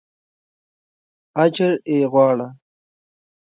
اجر 1.43 1.71
یې 1.91 1.99
غواړه. 2.11 2.47